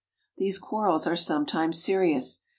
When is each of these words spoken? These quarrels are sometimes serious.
These 0.37 0.57
quarrels 0.57 1.05
are 1.05 1.15
sometimes 1.15 1.79
serious. 1.83 2.41